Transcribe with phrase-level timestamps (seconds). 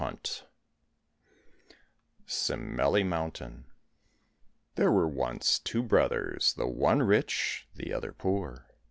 [0.01, 0.47] 142
[2.25, 3.65] Simeli Mountain
[4.73, 8.65] There were once two brothers, the one rich, the other poor.